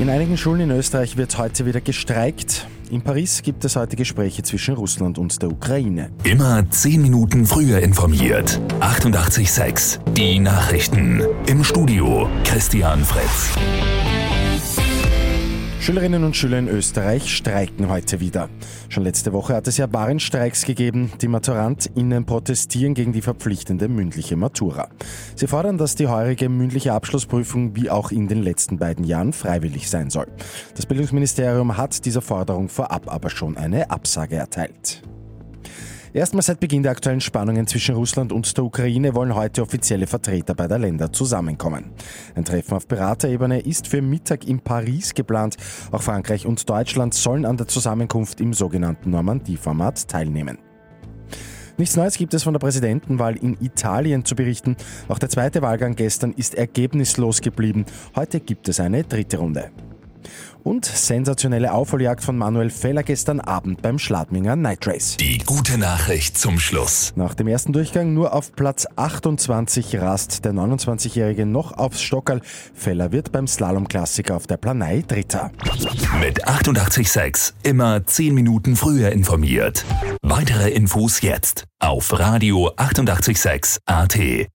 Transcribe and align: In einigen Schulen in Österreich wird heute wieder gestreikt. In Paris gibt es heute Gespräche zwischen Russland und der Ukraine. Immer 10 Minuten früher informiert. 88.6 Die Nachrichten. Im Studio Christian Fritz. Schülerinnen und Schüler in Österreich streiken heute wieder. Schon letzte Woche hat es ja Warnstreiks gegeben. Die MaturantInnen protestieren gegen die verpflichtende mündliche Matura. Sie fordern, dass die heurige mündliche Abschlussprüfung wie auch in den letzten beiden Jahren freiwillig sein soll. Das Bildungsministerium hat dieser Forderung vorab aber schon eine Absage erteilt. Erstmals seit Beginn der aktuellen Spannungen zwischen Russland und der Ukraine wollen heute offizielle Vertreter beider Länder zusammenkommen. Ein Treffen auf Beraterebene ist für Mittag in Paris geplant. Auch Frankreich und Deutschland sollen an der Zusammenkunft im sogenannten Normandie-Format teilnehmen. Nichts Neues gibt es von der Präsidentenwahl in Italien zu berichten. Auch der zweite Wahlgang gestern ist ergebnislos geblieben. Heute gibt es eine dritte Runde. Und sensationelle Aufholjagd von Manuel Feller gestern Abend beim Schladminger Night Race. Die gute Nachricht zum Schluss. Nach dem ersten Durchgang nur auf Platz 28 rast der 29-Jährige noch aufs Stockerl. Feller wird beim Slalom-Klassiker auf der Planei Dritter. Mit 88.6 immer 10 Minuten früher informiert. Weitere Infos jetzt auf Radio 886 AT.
In 0.00 0.08
einigen 0.08 0.38
Schulen 0.38 0.62
in 0.62 0.70
Österreich 0.70 1.18
wird 1.18 1.36
heute 1.36 1.66
wieder 1.66 1.82
gestreikt. 1.82 2.66
In 2.90 3.02
Paris 3.02 3.42
gibt 3.42 3.66
es 3.66 3.76
heute 3.76 3.96
Gespräche 3.96 4.42
zwischen 4.42 4.74
Russland 4.74 5.18
und 5.18 5.42
der 5.42 5.50
Ukraine. 5.50 6.08
Immer 6.24 6.64
10 6.70 7.02
Minuten 7.02 7.44
früher 7.44 7.80
informiert. 7.80 8.58
88.6 8.80 9.98
Die 10.14 10.38
Nachrichten. 10.38 11.22
Im 11.46 11.62
Studio 11.62 12.30
Christian 12.44 13.04
Fritz. 13.04 13.50
Schülerinnen 15.80 16.24
und 16.24 16.36
Schüler 16.36 16.58
in 16.58 16.68
Österreich 16.68 17.34
streiken 17.34 17.88
heute 17.88 18.20
wieder. 18.20 18.50
Schon 18.90 19.02
letzte 19.02 19.32
Woche 19.32 19.54
hat 19.54 19.66
es 19.66 19.78
ja 19.78 19.90
Warnstreiks 19.90 20.66
gegeben. 20.66 21.10
Die 21.22 21.26
MaturantInnen 21.26 22.26
protestieren 22.26 22.92
gegen 22.92 23.12
die 23.12 23.22
verpflichtende 23.22 23.88
mündliche 23.88 24.36
Matura. 24.36 24.90
Sie 25.34 25.46
fordern, 25.46 25.78
dass 25.78 25.94
die 25.94 26.06
heurige 26.06 26.50
mündliche 26.50 26.92
Abschlussprüfung 26.92 27.76
wie 27.76 27.88
auch 27.88 28.12
in 28.12 28.28
den 28.28 28.42
letzten 28.42 28.76
beiden 28.76 29.04
Jahren 29.06 29.32
freiwillig 29.32 29.88
sein 29.88 30.10
soll. 30.10 30.26
Das 30.76 30.84
Bildungsministerium 30.84 31.78
hat 31.78 32.04
dieser 32.04 32.20
Forderung 32.20 32.68
vorab 32.68 33.10
aber 33.10 33.30
schon 33.30 33.56
eine 33.56 33.90
Absage 33.90 34.36
erteilt. 34.36 35.02
Erstmals 36.12 36.46
seit 36.46 36.58
Beginn 36.58 36.82
der 36.82 36.90
aktuellen 36.90 37.20
Spannungen 37.20 37.68
zwischen 37.68 37.94
Russland 37.94 38.32
und 38.32 38.56
der 38.56 38.64
Ukraine 38.64 39.14
wollen 39.14 39.36
heute 39.36 39.62
offizielle 39.62 40.08
Vertreter 40.08 40.54
beider 40.56 40.76
Länder 40.76 41.12
zusammenkommen. 41.12 41.92
Ein 42.34 42.44
Treffen 42.44 42.74
auf 42.74 42.88
Beraterebene 42.88 43.60
ist 43.60 43.86
für 43.86 44.02
Mittag 44.02 44.44
in 44.44 44.58
Paris 44.58 45.14
geplant. 45.14 45.56
Auch 45.92 46.02
Frankreich 46.02 46.46
und 46.46 46.68
Deutschland 46.68 47.14
sollen 47.14 47.44
an 47.46 47.56
der 47.56 47.68
Zusammenkunft 47.68 48.40
im 48.40 48.54
sogenannten 48.54 49.10
Normandie-Format 49.10 50.08
teilnehmen. 50.08 50.58
Nichts 51.78 51.96
Neues 51.96 52.18
gibt 52.18 52.34
es 52.34 52.42
von 52.42 52.54
der 52.54 52.60
Präsidentenwahl 52.60 53.36
in 53.36 53.56
Italien 53.60 54.24
zu 54.24 54.34
berichten. 54.34 54.76
Auch 55.08 55.20
der 55.20 55.28
zweite 55.28 55.62
Wahlgang 55.62 55.94
gestern 55.94 56.32
ist 56.32 56.56
ergebnislos 56.56 57.40
geblieben. 57.40 57.86
Heute 58.16 58.40
gibt 58.40 58.68
es 58.68 58.80
eine 58.80 59.04
dritte 59.04 59.38
Runde. 59.38 59.70
Und 60.62 60.84
sensationelle 60.84 61.72
Aufholjagd 61.72 62.22
von 62.22 62.36
Manuel 62.36 62.70
Feller 62.70 63.02
gestern 63.02 63.40
Abend 63.40 63.80
beim 63.82 63.98
Schladminger 63.98 64.56
Night 64.56 64.86
Race. 64.86 65.16
Die 65.16 65.38
gute 65.38 65.78
Nachricht 65.78 66.36
zum 66.36 66.58
Schluss. 66.60 67.12
Nach 67.16 67.34
dem 67.34 67.48
ersten 67.48 67.72
Durchgang 67.72 68.12
nur 68.12 68.34
auf 68.34 68.52
Platz 68.52 68.86
28 68.96 69.96
rast 69.96 70.44
der 70.44 70.52
29-Jährige 70.52 71.46
noch 71.46 71.78
aufs 71.78 72.02
Stockerl. 72.02 72.42
Feller 72.74 73.12
wird 73.12 73.32
beim 73.32 73.46
Slalom-Klassiker 73.46 74.36
auf 74.36 74.46
der 74.46 74.58
Planei 74.58 75.02
Dritter. 75.06 75.50
Mit 76.20 76.46
88.6 76.46 77.54
immer 77.62 78.04
10 78.04 78.34
Minuten 78.34 78.76
früher 78.76 79.12
informiert. 79.12 79.84
Weitere 80.22 80.70
Infos 80.70 81.22
jetzt 81.22 81.64
auf 81.78 82.18
Radio 82.18 82.70
886 82.76 83.78
AT. 83.86 84.50